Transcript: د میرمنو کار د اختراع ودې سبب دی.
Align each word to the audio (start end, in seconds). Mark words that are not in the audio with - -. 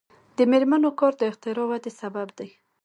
د 0.37 0.39
میرمنو 0.51 0.89
کار 0.99 1.13
د 1.17 1.21
اختراع 1.31 1.65
ودې 1.69 1.91
سبب 2.01 2.27
دی. 2.37 2.49